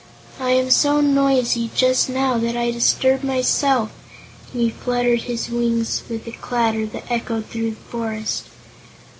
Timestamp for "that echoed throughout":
6.87-7.75